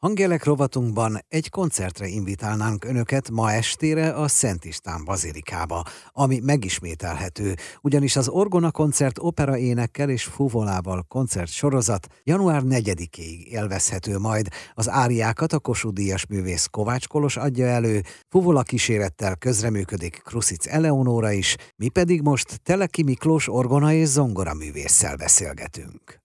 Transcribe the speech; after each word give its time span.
Hangelek 0.00 0.44
rovatunkban 0.44 1.18
egy 1.28 1.50
koncertre 1.50 2.06
invitálnánk 2.06 2.84
önöket 2.84 3.30
ma 3.30 3.52
estére 3.52 4.12
a 4.12 4.28
Szent 4.28 4.64
István 4.64 5.04
Bazilikába, 5.04 5.82
ami 6.12 6.38
megismételhető, 6.42 7.54
ugyanis 7.80 8.16
az 8.16 8.28
Orgona 8.28 8.70
koncert 8.70 9.18
opera 9.18 9.56
énekkel 9.56 10.10
és 10.10 10.24
fuvolával 10.24 11.04
koncert 11.08 11.50
sorozat 11.50 12.06
január 12.24 12.62
4-ig 12.64 13.16
élvezhető 13.44 14.18
majd. 14.18 14.48
Az 14.74 14.88
áriákat 14.88 15.52
a 15.52 15.58
Kossuth 15.58 15.94
Díjas 15.94 16.26
művész 16.26 16.66
Kovács 16.66 17.08
Kolos 17.08 17.36
adja 17.36 17.66
elő, 17.66 18.00
fuvola 18.28 18.62
kísérettel 18.62 19.36
közreműködik 19.36 20.22
Krusic 20.24 20.66
Eleonóra 20.66 21.30
is, 21.30 21.56
mi 21.76 21.88
pedig 21.88 22.22
most 22.22 22.62
Teleki 22.62 23.02
Miklós 23.02 23.48
orgona 23.48 23.92
és 23.92 24.06
zongora 24.06 24.54
művésszel 24.54 25.16
beszélgetünk. 25.16 26.20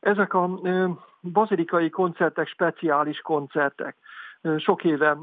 Ezek 0.00 0.34
a 0.34 0.60
bazilikai 1.32 1.90
koncertek, 1.90 2.46
speciális 2.46 3.20
koncertek. 3.20 3.96
Sok 4.56 4.84
éve 4.84 5.18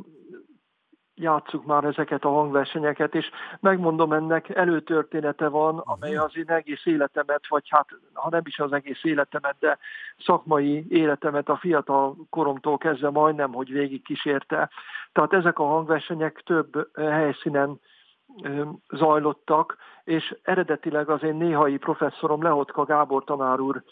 játsszuk 1.16 1.66
már 1.66 1.84
ezeket 1.84 2.24
a 2.24 2.30
hangversenyeket, 2.30 3.16
és 3.16 3.30
megmondom, 3.60 4.14
ennek 4.14 4.50
előtörténete 4.50 5.48
van, 5.48 5.78
amely 5.78 6.16
az 6.16 6.38
én 6.38 6.50
egész 6.50 6.86
életemet, 6.86 7.48
vagy 7.48 7.70
hát 7.70 7.88
ha 8.14 8.30
nem 8.30 8.42
is 8.46 8.60
az 8.60 8.74
egész 8.74 9.04
életemet, 9.04 9.56
de 9.60 9.78
szakmai 10.18 10.86
életemet 10.90 11.50
a 11.50 11.58
fiatal 11.58 12.16
koromtól 12.30 12.78
kezdve 12.78 13.10
majdnem, 13.10 13.54
hogy 13.54 13.72
végig 13.72 14.04
kísérte. 14.04 14.70
Tehát 15.12 15.34
ezek 15.34 15.60
a 15.60 15.64
hangversenyek 15.64 16.42
több 16.46 16.90
helyszínen 16.98 17.80
zajlottak, 18.90 19.78
és 20.04 20.36
eredetileg 20.42 21.10
az 21.10 21.24
én 21.24 21.36
néhai 21.36 21.78
professzorom 21.78 22.42
Lehotka 22.42 22.84
Gábor 22.84 23.24
tanár 23.24 23.60
úr 23.60 23.84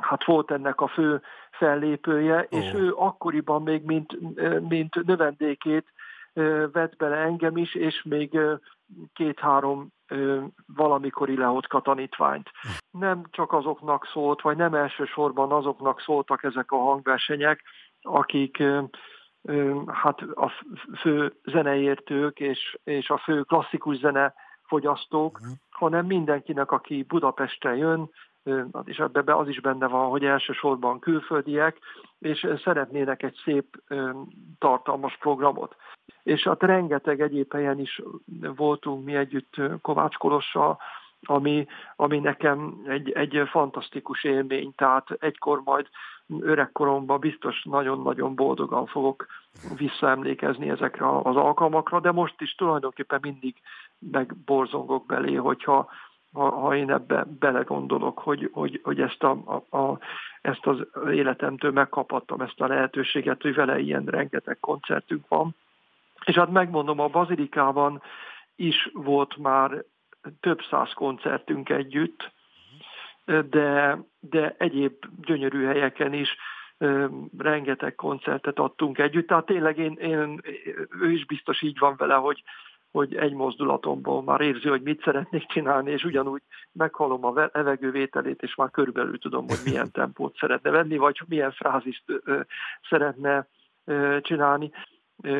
hát 0.00 0.24
volt 0.24 0.50
ennek 0.50 0.80
a 0.80 0.86
fő 0.86 1.22
fellépője, 1.50 2.46
oh. 2.50 2.58
és 2.58 2.72
ő 2.74 2.94
akkoriban 2.96 3.62
még 3.62 3.84
mint, 3.84 4.16
mint 4.68 5.04
növendékét 5.04 5.92
vett 6.72 6.96
bele 6.96 7.16
engem 7.16 7.56
is, 7.56 7.74
és 7.74 8.02
még 8.02 8.38
két-három 9.12 9.92
valamikori 10.66 11.36
lehotka 11.36 11.80
tanítványt. 11.80 12.50
Nem 12.90 13.22
csak 13.30 13.52
azoknak 13.52 14.06
szólt, 14.06 14.40
vagy 14.40 14.56
nem 14.56 14.74
elsősorban 14.74 15.52
azoknak 15.52 16.00
szóltak 16.00 16.42
ezek 16.42 16.70
a 16.70 16.76
hangversenyek, 16.76 17.62
akik 18.00 18.62
hát 19.86 20.20
a 20.20 20.52
fő 20.96 21.32
zeneértők 21.44 22.40
és, 22.40 22.78
és 22.84 23.10
a 23.10 23.18
fő 23.18 23.42
klasszikus 23.42 23.96
zene 23.96 24.34
fogyasztók, 24.62 25.38
uh-huh. 25.38 25.54
hanem 25.70 26.06
mindenkinek, 26.06 26.70
aki 26.70 27.02
Budapesten 27.02 27.76
jön, 27.76 28.10
és 28.84 28.98
ebbe 28.98 29.36
az 29.36 29.48
is 29.48 29.60
benne 29.60 29.86
van, 29.86 30.08
hogy 30.08 30.24
elsősorban 30.24 30.98
külföldiek, 30.98 31.78
és 32.18 32.46
szeretnének 32.64 33.22
egy 33.22 33.40
szép, 33.44 33.82
tartalmas 34.58 35.16
programot. 35.20 35.76
És 36.22 36.42
hát 36.42 36.62
rengeteg 36.62 37.20
egyéb 37.20 37.52
helyen 37.52 37.78
is 37.78 38.02
voltunk 38.56 39.04
mi 39.04 39.14
együtt 39.14 39.54
Kovács 39.80 40.16
Kolossal, 40.16 40.78
ami, 41.26 41.66
ami 41.96 42.18
nekem 42.18 42.82
egy, 42.86 43.10
egy 43.10 43.42
fantasztikus 43.50 44.24
élmény, 44.24 44.72
tehát 44.74 45.10
egykor 45.18 45.60
majd 45.64 45.88
öregkoromban 46.40 47.20
biztos 47.20 47.62
nagyon-nagyon 47.62 48.34
boldogan 48.34 48.86
fogok 48.86 49.26
visszaemlékezni 49.76 50.70
ezekre 50.70 51.18
az 51.18 51.36
alkalmakra, 51.36 52.00
de 52.00 52.12
most 52.12 52.40
is 52.40 52.54
tulajdonképpen 52.54 53.18
mindig 53.22 53.54
megborzongok 53.98 55.06
belé, 55.06 55.34
hogyha 55.34 55.88
ha, 56.34 56.76
én 56.76 56.90
ebbe 56.90 57.24
belegondolok, 57.38 58.18
hogy, 58.18 58.50
hogy, 58.52 58.80
hogy 58.82 59.00
ezt, 59.00 59.22
a, 59.22 59.62
a, 59.68 59.76
a, 59.76 59.98
ezt 60.40 60.66
az 60.66 60.86
életemtől 61.10 61.72
megkaphattam 61.72 62.40
ezt 62.40 62.60
a 62.60 62.66
lehetőséget, 62.66 63.42
hogy 63.42 63.54
vele 63.54 63.78
ilyen 63.78 64.04
rengeteg 64.04 64.56
koncertünk 64.60 65.28
van. 65.28 65.54
És 66.24 66.34
hát 66.34 66.50
megmondom, 66.50 67.00
a 67.00 67.08
Bazilikában 67.08 68.02
is 68.56 68.90
volt 68.92 69.36
már 69.36 69.84
több 70.40 70.60
száz 70.70 70.92
koncertünk 70.92 71.68
együtt, 71.68 72.32
de, 73.50 73.98
de 74.20 74.54
egyéb 74.58 74.92
gyönyörű 75.20 75.64
helyeken 75.64 76.12
is 76.12 76.36
rengeteg 77.38 77.94
koncertet 77.94 78.58
adtunk 78.58 78.98
együtt. 78.98 79.26
Tehát 79.26 79.46
tényleg 79.46 79.78
én, 79.78 79.92
én, 79.92 80.40
ő 81.00 81.10
is 81.10 81.26
biztos 81.26 81.62
így 81.62 81.78
van 81.78 81.94
vele, 81.96 82.14
hogy, 82.14 82.42
hogy 82.94 83.14
egy 83.14 83.32
mozdulatomból 83.32 84.22
már 84.22 84.40
érzi, 84.40 84.68
hogy 84.68 84.82
mit 84.82 85.02
szeretnék 85.02 85.46
csinálni, 85.46 85.90
és 85.90 86.04
ugyanúgy 86.04 86.42
meghallom 86.72 87.24
a 87.24 87.50
levegővételét, 87.52 88.42
és 88.42 88.54
már 88.54 88.70
körülbelül 88.70 89.18
tudom, 89.18 89.48
hogy 89.48 89.58
milyen 89.64 89.90
tempót 90.00 90.36
szeretne 90.36 90.70
venni, 90.70 90.96
vagy 90.96 91.20
milyen 91.26 91.52
frázist 91.52 92.04
szeretne 92.88 93.46
csinálni 94.20 94.70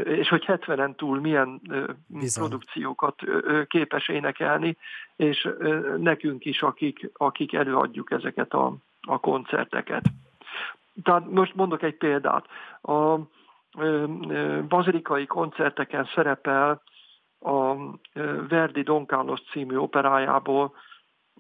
és 0.05 0.29
hogy 0.29 0.45
70-en 0.47 0.95
túl 0.95 1.21
milyen 1.21 1.61
Bizony. 2.07 2.49
produkciókat 2.49 3.23
képes 3.67 4.09
énekelni, 4.09 4.77
és 5.17 5.49
nekünk 5.97 6.45
is, 6.45 6.63
akik, 6.63 7.11
akik 7.13 7.53
előadjuk 7.53 8.11
ezeket 8.11 8.53
a, 8.53 8.77
a 9.01 9.21
koncerteket. 9.21 10.05
Tehát 11.03 11.31
most 11.31 11.55
mondok 11.55 11.83
egy 11.83 11.97
példát. 11.97 12.47
A 12.83 13.19
bazilikai 14.69 15.27
koncerteken 15.27 16.09
szerepel 16.15 16.83
a 17.45 17.77
Verdi 18.49 18.83
Don 18.83 19.07
Carlos 19.07 19.41
című 19.51 19.77
operájából 19.77 20.75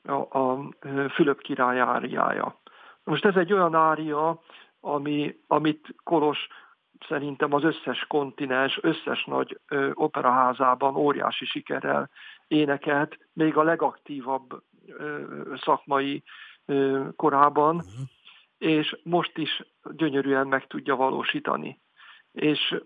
a, 0.02 0.38
a 0.38 0.68
Fülöp 1.14 1.40
király 1.40 1.80
áriája. 1.80 2.60
Most 3.04 3.24
ez 3.24 3.36
egy 3.36 3.52
olyan 3.52 3.74
ária, 3.74 4.40
ami, 4.80 5.36
amit 5.46 5.94
Kolos 6.02 6.48
szerintem 7.08 7.52
az 7.52 7.64
összes 7.64 8.04
kontinens, 8.08 8.78
összes 8.82 9.24
nagy 9.24 9.60
ö, 9.68 9.90
operaházában 9.94 10.96
óriási 10.96 11.44
sikerrel 11.44 12.10
énekelt, 12.48 13.18
még 13.32 13.56
a 13.56 13.62
legaktívabb 13.62 14.62
ö, 14.86 15.22
szakmai 15.56 16.22
ö, 16.64 17.04
korában, 17.16 17.74
uh-huh. 17.74 18.08
és 18.58 18.96
most 19.02 19.38
is 19.38 19.62
gyönyörűen 19.90 20.46
meg 20.46 20.66
tudja 20.66 20.96
valósítani 20.96 21.82
és 22.34 22.80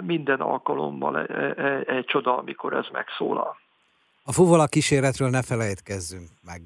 minden 0.00 0.40
alkalommal 0.40 1.20
egy, 1.20 1.30
e, 1.30 1.82
egy 1.86 2.04
csoda, 2.04 2.36
amikor 2.36 2.72
ez 2.72 2.86
megszólal. 2.92 3.56
A 4.24 4.32
fuvola 4.32 4.66
kíséretről 4.66 5.30
ne 5.30 5.42
felejtkezzünk 5.42 6.28
meg. 6.42 6.60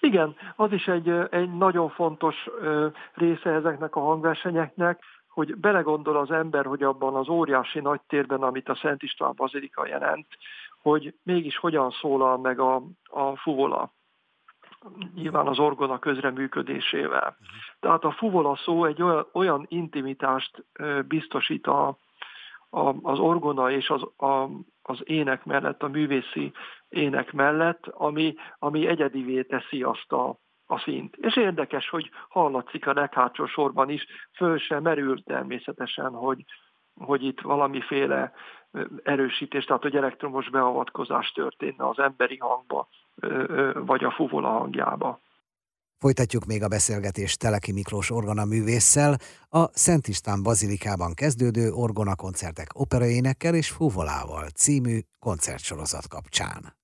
Igen, 0.00 0.36
az 0.56 0.72
is 0.72 0.86
egy, 0.86 1.08
egy 1.30 1.52
nagyon 1.52 1.90
fontos 1.90 2.34
része 3.14 3.50
ezeknek 3.50 3.96
a 3.96 4.00
hangversenyeknek, 4.00 5.00
hogy 5.28 5.56
belegondol 5.56 6.16
az 6.16 6.30
ember, 6.30 6.64
hogy 6.64 6.82
abban 6.82 7.14
az 7.14 7.28
óriási 7.28 7.80
nagy 7.80 8.00
térben, 8.08 8.42
amit 8.42 8.68
a 8.68 8.78
Szent 8.82 9.02
István 9.02 9.32
Bazilika 9.36 9.86
jelent, 9.86 10.26
hogy 10.82 11.14
mégis 11.22 11.56
hogyan 11.56 11.90
szólal 11.90 12.38
meg 12.38 12.60
a, 12.60 12.82
a 13.04 13.36
fuvola 13.36 13.92
nyilván 15.14 15.46
az 15.46 15.58
orgona 15.58 15.98
közreműködésével. 15.98 17.36
Tehát 17.80 18.04
a 18.04 18.10
fuvola 18.10 18.56
szó 18.56 18.84
egy 18.84 19.02
olyan, 19.02 19.26
olyan 19.32 19.66
intimitást 19.68 20.64
biztosít 21.06 21.66
a, 21.66 21.98
a, 22.70 22.94
az 23.02 23.18
orgona 23.18 23.70
és 23.70 23.90
az, 23.90 24.02
a, 24.16 24.48
az 24.82 25.00
ének 25.04 25.44
mellett, 25.44 25.82
a 25.82 25.88
művészi 25.88 26.52
ének 26.88 27.32
mellett, 27.32 27.86
ami, 27.86 28.34
ami 28.58 28.86
egyedivé 28.86 29.42
teszi 29.42 29.82
azt 29.82 30.12
a, 30.12 30.38
a 30.66 30.78
szint. 30.78 31.16
És 31.16 31.36
érdekes, 31.36 31.88
hogy 31.88 32.10
hallatszik 32.28 32.86
a 32.86 32.92
leghátsó 32.92 33.46
sorban 33.46 33.90
is, 33.90 34.06
föl 34.36 34.58
sem 34.58 34.82
merül 34.82 35.22
természetesen, 35.22 36.12
hogy, 36.12 36.44
hogy 36.94 37.24
itt 37.24 37.40
valamiféle 37.40 38.32
erősítés, 39.02 39.64
tehát 39.64 39.82
hogy 39.82 39.96
elektromos 39.96 40.50
beavatkozás 40.50 41.32
történne 41.32 41.88
az 41.88 41.98
emberi 41.98 42.36
hangba, 42.36 42.88
vagy 43.84 44.04
a 44.04 44.10
fuvola 44.16 44.48
hangjába. 44.48 45.20
Folytatjuk 45.98 46.44
még 46.44 46.62
a 46.62 46.68
beszélgetést 46.68 47.38
Teleki 47.38 47.72
Miklós 47.72 48.10
orgona 48.10 48.44
művésszel, 48.44 49.16
a 49.48 49.68
Szent 49.72 50.08
István 50.08 50.42
Bazilikában 50.42 51.14
kezdődő 51.14 51.70
orgona 51.70 52.14
koncertek 52.14 52.68
operaénekkel 52.72 53.54
és 53.54 53.70
fuvolával 53.70 54.48
című 54.48 54.98
koncertsorozat 55.18 56.08
kapcsán. 56.08 56.78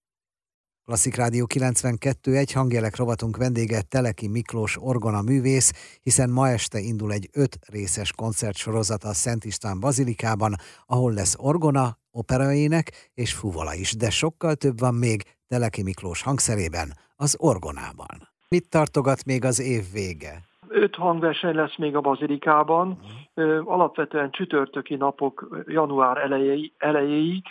Klasszik 0.85 1.15
Rádió 1.15 1.47
92 1.47 2.37
egy 2.37 2.53
hangjelek 2.53 2.97
rovatunk 2.97 3.37
vendége 3.37 3.83
Teleki 3.83 4.29
Miklós 4.29 4.77
orgona 4.81 5.23
művész, 5.23 5.99
hiszen 6.03 6.31
ma 6.31 6.49
este 6.49 6.79
indul 6.79 7.13
egy 7.13 7.29
öt 7.33 7.59
részes 7.67 8.13
koncertsorozat 8.13 9.05
a 9.05 9.13
Szent 9.13 9.45
István 9.45 9.81
Bazilikában, 9.81 10.55
ahol 10.87 11.13
lesz 11.13 11.35
orgona, 11.39 11.99
operaének 12.11 13.11
és 13.15 13.33
fuvola 13.33 13.75
is, 13.75 13.93
de 13.93 14.11
sokkal 14.11 14.55
több 14.55 14.79
van 14.79 14.95
még 14.95 15.36
Teleki 15.49 15.83
Miklós 15.83 16.23
hangszerében, 16.23 16.89
az 17.17 17.37
orgonában. 17.41 18.19
Mit 18.49 18.71
tartogat 18.71 19.25
még 19.25 19.45
az 19.45 19.61
év 19.61 19.83
vége? 19.93 20.35
Öt 20.69 20.95
hangverseny 20.95 21.55
lesz 21.55 21.77
még 21.77 21.97
a 21.97 22.01
Bazilikában, 22.01 22.99
uh-huh. 23.35 23.71
alapvetően 23.73 24.31
csütörtöki 24.31 24.95
napok 24.95 25.65
január 25.67 26.17
elejéig, 26.17 26.73
elejéig, 26.79 27.43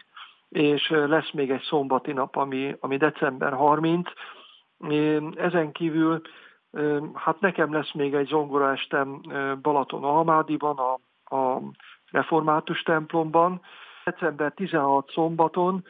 és 0.49 0.89
lesz 0.89 1.31
még 1.31 1.51
egy 1.51 1.63
szombati 1.69 2.11
nap, 2.11 2.35
ami, 2.35 2.75
ami 2.79 2.97
december 2.97 3.53
30. 3.53 4.09
Ezen 5.35 5.71
kívül 5.71 6.21
Hát 7.13 7.39
nekem 7.39 7.73
lesz 7.73 7.93
még 7.93 8.13
egy 8.13 8.27
zongoraestem 8.27 9.21
Balaton 9.61 10.03
Almádiban, 10.03 10.77
a, 10.77 10.93
a 11.35 11.61
református 12.11 12.81
templomban, 12.81 13.61
december 14.05 14.53
16 14.53 15.11
szombaton, 15.11 15.85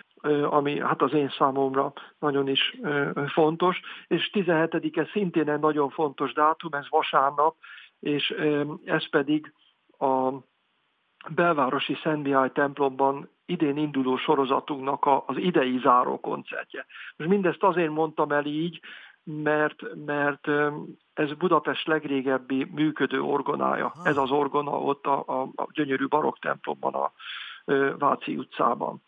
ami 0.49 0.79
hát 0.79 1.01
az 1.01 1.13
én 1.13 1.33
számomra 1.37 1.93
nagyon 2.19 2.47
is 2.47 2.77
fontos, 3.27 3.79
és 4.07 4.29
17-e 4.33 5.07
szintén 5.11 5.49
egy 5.49 5.59
nagyon 5.59 5.89
fontos 5.89 6.33
dátum, 6.33 6.73
ez 6.73 6.89
vasárnap, 6.89 7.55
és 7.99 8.33
ez 8.85 9.09
pedig 9.09 9.53
a 9.99 10.29
belvárosi 11.29 11.97
Szent 12.03 12.23
Mihály 12.23 12.51
templomban 12.51 13.29
idén 13.45 13.77
induló 13.77 14.17
sorozatunknak 14.17 15.05
az 15.25 15.37
idei 15.37 15.79
záró 15.83 16.19
koncertje. 16.19 16.85
Most 17.15 17.29
mindezt 17.29 17.63
azért 17.63 17.91
mondtam 17.91 18.31
el 18.31 18.45
így, 18.45 18.79
mert, 19.23 19.81
mert 20.05 20.47
ez 21.13 21.33
Budapest 21.33 21.87
legrégebbi 21.87 22.67
működő 22.71 23.21
orgonája. 23.21 23.93
Ez 24.03 24.17
az 24.17 24.31
orgona 24.31 24.71
ott 24.71 25.05
a, 25.05 25.23
a, 25.27 25.41
a 25.55 25.67
gyönyörű 25.71 26.07
barokk 26.07 26.39
templomban 26.39 26.93
a 26.93 27.11
Váci 27.97 28.37
utcában. 28.37 29.01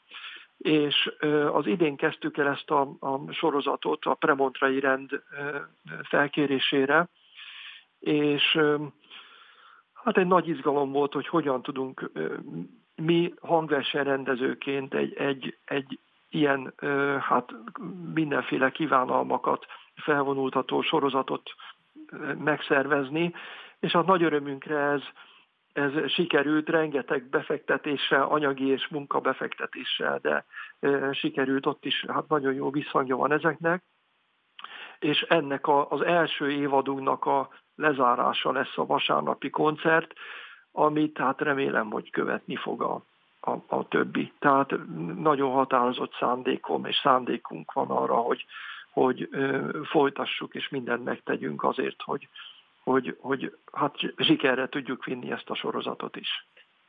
És 0.57 1.11
az 1.51 1.65
idén 1.65 1.95
kezdtük 1.95 2.37
el 2.37 2.47
ezt 2.47 2.69
a, 2.71 2.81
a 2.99 3.31
sorozatot 3.31 4.05
a 4.05 4.13
premontrai 4.13 4.79
rend 4.79 5.23
felkérésére, 6.03 7.07
és 7.99 8.59
hát 9.93 10.17
egy 10.17 10.27
nagy 10.27 10.47
izgalom 10.47 10.91
volt, 10.91 11.13
hogy 11.13 11.27
hogyan 11.27 11.61
tudunk 11.61 12.11
mi 12.95 13.33
hangversenyrendezőként 13.41 14.93
egy, 14.93 15.13
egy, 15.13 15.57
egy 15.65 15.99
ilyen 16.29 16.73
hát 17.19 17.53
mindenféle 18.13 18.71
kívánalmakat 18.71 19.65
felvonultató 19.95 20.81
sorozatot 20.81 21.49
megszervezni, 22.37 23.33
és 23.79 23.93
a 23.93 24.01
nagy 24.01 24.23
örömünkre 24.23 24.77
ez, 24.77 25.01
ez 25.77 26.11
sikerült 26.11 26.69
rengeteg 26.69 27.29
befektetéssel, 27.29 28.23
anyagi 28.23 28.67
és 28.67 28.87
munkabefektetéssel, 28.87 30.19
de 30.19 30.45
sikerült 31.11 31.65
ott 31.65 31.85
is, 31.85 32.05
hát 32.07 32.27
nagyon 32.27 32.53
jó 32.53 32.69
visszhangja 32.69 33.15
van 33.15 33.31
ezeknek, 33.31 33.83
és 34.99 35.21
ennek 35.21 35.67
a, 35.67 35.89
az 35.89 36.01
első 36.01 36.51
évadunknak 36.51 37.25
a 37.25 37.49
lezárása 37.75 38.51
lesz 38.51 38.77
a 38.77 38.85
vasárnapi 38.85 39.49
koncert, 39.49 40.13
amit 40.71 41.17
hát 41.17 41.41
remélem, 41.41 41.89
hogy 41.89 42.09
követni 42.09 42.55
fog 42.55 42.81
a, 42.81 43.03
a, 43.39 43.75
a 43.75 43.87
többi. 43.87 44.33
Tehát 44.39 44.73
nagyon 45.17 45.51
határozott 45.51 46.13
szándékom 46.19 46.85
és 46.85 46.99
szándékunk 47.03 47.71
van 47.73 47.89
arra, 47.89 48.15
hogy, 48.15 48.45
hogy 48.91 49.27
ö, 49.31 49.69
folytassuk 49.83 50.55
és 50.55 50.69
mindent 50.69 51.03
megtegyünk 51.03 51.63
azért, 51.63 52.01
hogy, 52.01 52.27
hogy, 52.91 53.17
hogy 53.19 53.57
hát 53.71 53.95
sikerre 54.17 54.67
tudjuk 54.69 55.05
vinni 55.05 55.31
ezt 55.31 55.49
a 55.49 55.55
sorozatot 55.55 56.15
is. 56.15 56.47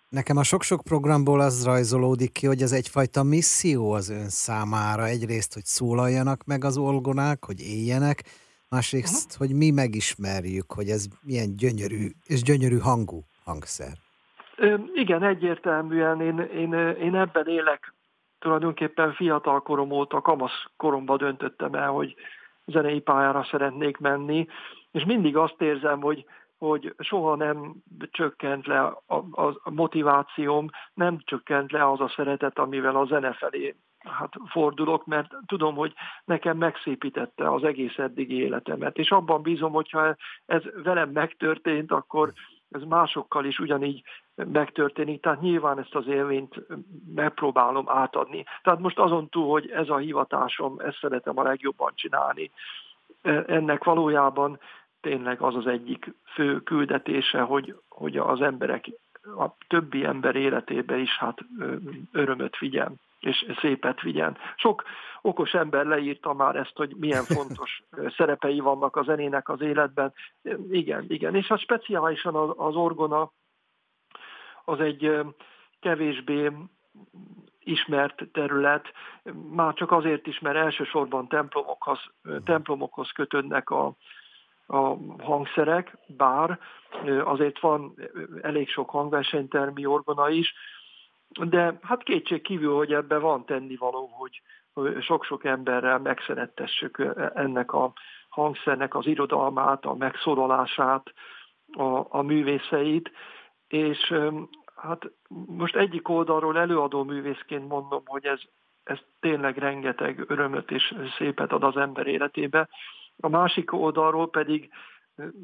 Nekem 0.08 0.36
a 0.36 0.42
sok-sok 0.42 0.82
programból 0.82 1.40
az 1.40 1.64
rajzolódik 1.64 2.32
ki, 2.32 2.46
hogy 2.46 2.60
ez 2.62 2.72
egyfajta 2.72 3.22
misszió 3.22 3.92
az 3.92 4.10
ön 4.10 4.28
számára. 4.28 5.04
Egyrészt, 5.04 5.54
hogy 5.54 5.64
szólaljanak 5.64 6.44
meg 6.44 6.64
az 6.64 6.78
olgonák, 6.78 7.44
hogy 7.44 7.60
éljenek, 7.60 8.22
másrészt, 8.68 9.32
uh-huh. 9.32 9.46
hogy 9.46 9.56
mi 9.56 9.70
megismerjük, 9.70 10.72
hogy 10.72 10.88
ez 10.88 11.06
milyen 11.22 11.56
gyönyörű 11.56 12.06
és 12.26 12.42
gyönyörű 12.42 12.78
hangú 12.78 13.20
hangszer. 13.44 13.92
Igen, 14.94 15.22
egyértelműen 15.22 16.20
én, 16.20 16.38
én, 16.38 16.72
én 17.06 17.14
ebben 17.14 17.46
élek 17.46 17.94
tulajdonképpen 18.38 19.12
fiatal 19.12 19.60
korom 19.62 19.90
óta, 19.90 20.20
kamasz 20.20 20.64
koromban 20.76 21.16
döntöttem 21.16 21.74
el, 21.74 21.90
hogy 21.90 22.14
zenei 22.66 23.00
pályára 23.00 23.46
szeretnék 23.50 23.96
menni, 23.96 24.46
és 24.98 25.04
mindig 25.04 25.36
azt 25.36 25.60
érzem, 25.60 26.00
hogy, 26.00 26.24
hogy 26.58 26.94
soha 26.98 27.36
nem 27.36 27.74
csökkent 28.10 28.66
le 28.66 28.80
a, 28.80 29.16
a, 29.30 29.70
motivációm, 29.70 30.68
nem 30.94 31.18
csökkent 31.24 31.72
le 31.72 31.90
az 31.90 32.00
a 32.00 32.12
szeretet, 32.16 32.58
amivel 32.58 32.96
a 32.96 33.04
zene 33.04 33.32
felé 33.32 33.76
hát 33.98 34.32
fordulok, 34.46 35.06
mert 35.06 35.30
tudom, 35.46 35.74
hogy 35.74 35.92
nekem 36.24 36.56
megszépítette 36.56 37.52
az 37.52 37.64
egész 37.64 37.98
eddigi 37.98 38.42
életemet, 38.42 38.98
és 38.98 39.10
abban 39.10 39.42
bízom, 39.42 39.72
hogyha 39.72 40.16
ez 40.46 40.62
velem 40.82 41.10
megtörtént, 41.10 41.92
akkor 41.92 42.32
ez 42.70 42.82
másokkal 42.82 43.44
is 43.44 43.58
ugyanígy 43.58 44.02
megtörténik, 44.34 45.22
tehát 45.22 45.40
nyilván 45.40 45.78
ezt 45.78 45.94
az 45.94 46.06
élményt 46.06 46.54
megpróbálom 47.14 47.88
átadni. 47.88 48.44
Tehát 48.62 48.80
most 48.80 48.98
azon 48.98 49.28
túl, 49.28 49.50
hogy 49.50 49.70
ez 49.70 49.88
a 49.88 49.96
hivatásom, 49.96 50.78
ezt 50.78 50.98
szeretem 51.00 51.38
a 51.38 51.42
legjobban 51.42 51.92
csinálni, 51.94 52.50
ennek 53.46 53.84
valójában 53.84 54.58
tényleg 55.00 55.40
az 55.40 55.54
az 55.54 55.66
egyik 55.66 56.14
fő 56.24 56.60
küldetése, 56.60 57.40
hogy, 57.40 57.74
hogy 57.88 58.16
az 58.16 58.40
emberek, 58.40 58.86
a 59.22 59.46
többi 59.68 60.04
ember 60.04 60.36
életébe 60.36 60.96
is 60.96 61.18
hát 61.18 61.38
örömöt 62.12 62.58
vigyen 62.58 63.00
és 63.20 63.46
szépet 63.60 64.00
vigyen. 64.00 64.36
Sok 64.56 64.84
okos 65.22 65.54
ember 65.54 65.86
leírta 65.86 66.32
már 66.32 66.56
ezt, 66.56 66.76
hogy 66.76 66.94
milyen 66.96 67.24
fontos 67.36 67.82
szerepei 68.16 68.60
vannak 68.60 68.96
a 68.96 69.02
zenének 69.02 69.48
az 69.48 69.60
életben. 69.60 70.12
Igen, 70.70 71.04
igen. 71.08 71.34
És 71.34 71.46
hát 71.46 71.60
speciálisan 71.60 72.34
az 72.56 72.74
orgona 72.74 73.30
az 74.64 74.80
egy 74.80 75.18
kevésbé 75.80 76.52
ismert 77.58 78.28
terület, 78.32 78.92
már 79.50 79.74
csak 79.74 79.92
azért 79.92 80.26
is, 80.26 80.38
mert 80.38 80.56
elsősorban 80.56 81.28
templomokhoz, 81.28 81.98
templomokhoz 82.44 83.10
kötődnek 83.10 83.70
a, 83.70 83.92
a 84.68 84.96
hangszerek, 85.22 85.96
bár 86.06 86.58
azért 87.24 87.60
van 87.60 87.94
elég 88.42 88.68
sok 88.68 88.90
hangversenytermi 88.90 89.86
orgona 89.86 90.28
is, 90.28 90.54
de 91.28 91.78
hát 91.82 92.02
kétség 92.02 92.42
kívül, 92.42 92.74
hogy 92.74 92.92
ebben 92.92 93.20
van 93.20 93.44
tennivaló, 93.44 94.06
hogy 94.06 94.42
sok-sok 95.00 95.44
emberrel 95.44 95.98
megszerettessük 95.98 97.14
ennek 97.34 97.72
a 97.72 97.92
hangszernek 98.28 98.94
az 98.94 99.06
irodalmát, 99.06 99.84
a 99.84 99.94
megszólalását, 99.94 101.12
a, 101.72 102.06
a 102.08 102.22
művészeit, 102.22 103.10
és 103.68 104.14
hát 104.76 105.10
most 105.46 105.76
egyik 105.76 106.08
oldalról 106.08 106.58
előadó 106.58 107.04
művészként 107.04 107.68
mondom, 107.68 108.02
hogy 108.04 108.24
ez, 108.24 108.40
ez 108.84 108.98
tényleg 109.20 109.58
rengeteg 109.58 110.24
örömöt 110.26 110.70
és 110.70 110.94
szépet 111.16 111.52
ad 111.52 111.62
az 111.62 111.76
ember 111.76 112.06
életébe. 112.06 112.68
A 113.20 113.28
másik 113.28 113.72
oldalról 113.72 114.30
pedig 114.30 114.70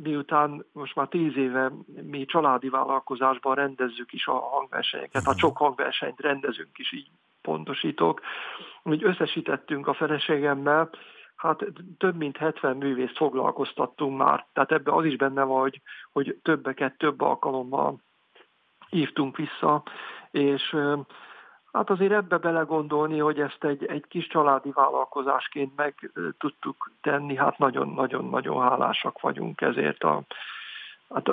miután 0.02 0.64
most 0.72 0.94
már 0.94 1.08
tíz 1.08 1.36
éve 1.36 1.72
mi 2.02 2.24
családi 2.24 2.68
vállalkozásban 2.68 3.54
rendezzük 3.54 4.12
is 4.12 4.26
a 4.26 4.38
hangversenyeket, 4.38 5.26
a 5.26 5.38
sok 5.38 5.56
hangversenyt 5.56 6.20
rendezünk 6.20 6.78
is, 6.78 6.92
így 6.92 7.08
pontosítok, 7.42 8.20
hogy 8.82 9.04
összesítettünk 9.04 9.86
a 9.86 9.94
feleségemmel, 9.94 10.90
hát 11.36 11.64
több 11.98 12.16
mint 12.16 12.36
70 12.36 12.76
művészt 12.76 13.16
foglalkoztattunk 13.16 14.18
már, 14.18 14.46
tehát 14.52 14.72
ebbe 14.72 14.92
az 14.92 15.04
is 15.04 15.16
benne 15.16 15.42
van, 15.42 15.60
hogy, 15.60 15.80
hogy 16.12 16.38
többeket 16.42 16.98
több 16.98 17.20
alkalommal 17.20 18.00
hívtunk 18.88 19.36
vissza, 19.36 19.82
és 20.30 20.76
Hát 21.74 21.90
azért 21.90 22.12
ebbe 22.12 22.38
belegondolni, 22.38 23.18
hogy 23.18 23.40
ezt 23.40 23.64
egy, 23.64 23.84
egy 23.84 24.04
kis 24.08 24.26
családi 24.26 24.70
vállalkozásként 24.70 25.76
meg 25.76 26.10
tudtuk 26.38 26.90
tenni, 27.00 27.36
hát 27.36 27.58
nagyon-nagyon-nagyon 27.58 28.62
hálásak 28.62 29.20
vagyunk 29.20 29.60
ezért 29.60 30.02
a, 30.02 30.22
hát 31.14 31.30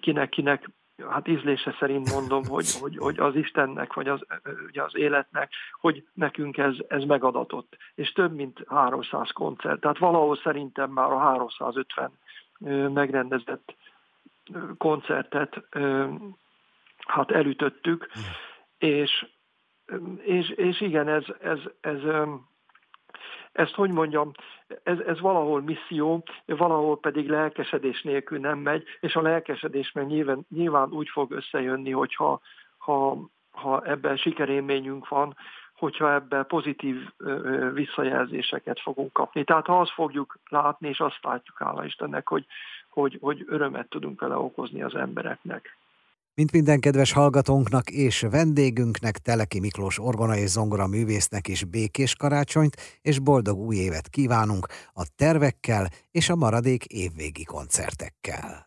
kinek-kinek 0.00 0.68
hát 1.08 1.28
ízlése 1.28 1.76
szerint 1.78 2.12
mondom, 2.12 2.44
hogy, 2.44 2.66
hogy, 2.80 2.96
hogy 2.96 3.18
az 3.18 3.34
Istennek, 3.34 3.92
vagy 3.92 4.08
az, 4.08 4.20
ugye 4.66 4.82
az 4.82 4.96
életnek, 4.96 5.52
hogy 5.80 6.06
nekünk 6.12 6.58
ez, 6.58 6.74
ez 6.88 7.04
megadatott. 7.04 7.76
És 7.94 8.12
több 8.12 8.34
mint 8.34 8.64
300 8.68 9.30
koncert. 9.30 9.80
Tehát 9.80 9.98
valahol 9.98 10.36
szerintem 10.36 10.90
már 10.90 11.10
a 11.10 11.18
350 11.18 12.10
megrendezett 12.92 13.74
koncertet 14.78 15.62
hát 17.06 17.30
elütöttük, 17.30 18.08
és 18.78 19.26
és, 20.24 20.48
és 20.48 20.80
igen, 20.80 21.08
ez, 21.08 21.24
ez, 21.40 21.58
ez, 21.80 21.98
ezt 23.52 23.74
hogy 23.74 23.90
mondjam, 23.90 24.32
ez, 24.82 24.98
ez 24.98 25.20
valahol 25.20 25.62
misszió, 25.62 26.22
valahol 26.46 26.98
pedig 26.98 27.28
lelkesedés 27.28 28.02
nélkül 28.02 28.38
nem 28.38 28.58
megy, 28.58 28.84
és 29.00 29.14
a 29.14 29.22
lelkesedés 29.22 29.92
meg 29.92 30.06
nyilván, 30.06 30.46
nyilván 30.48 30.90
úgy 30.90 31.08
fog 31.08 31.30
összejönni, 31.32 31.90
hogyha 31.90 32.40
ha, 32.78 33.18
ha 33.50 33.82
ebben 33.84 34.16
sikerélményünk 34.16 35.08
van, 35.08 35.36
hogyha 35.76 36.12
ebben 36.12 36.46
pozitív 36.46 36.96
visszajelzéseket 37.72 38.80
fogunk 38.80 39.12
kapni. 39.12 39.44
Tehát 39.44 39.66
ha 39.66 39.80
azt 39.80 39.90
fogjuk 39.90 40.38
látni, 40.48 40.88
és 40.88 41.00
azt 41.00 41.18
látjuk, 41.22 41.58
hála 41.58 41.84
Istennek, 41.84 42.28
hogy, 42.28 42.46
hogy, 42.88 43.18
hogy 43.20 43.44
örömet 43.46 43.88
tudunk 43.88 44.20
vele 44.20 44.36
okozni 44.36 44.82
az 44.82 44.94
embereknek. 44.94 45.76
Mint 46.36 46.52
minden 46.52 46.80
kedves 46.80 47.12
hallgatónknak 47.12 47.90
és 47.90 48.20
vendégünknek, 48.20 49.18
Teleki 49.18 49.60
Miklós 49.60 49.98
orgona 49.98 50.36
és 50.36 50.50
zongora 50.50 50.86
művésznek 50.86 51.48
is 51.48 51.64
békés 51.64 52.14
karácsonyt 52.14 52.76
és 53.02 53.18
boldog 53.18 53.58
új 53.58 53.76
évet 53.76 54.08
kívánunk 54.08 54.66
a 54.92 55.06
tervekkel 55.16 55.90
és 56.10 56.28
a 56.28 56.36
maradék 56.36 56.84
évvégi 56.84 57.44
koncertekkel. 57.44 58.65